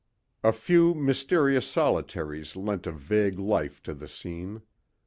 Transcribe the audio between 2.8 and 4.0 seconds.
a vague life to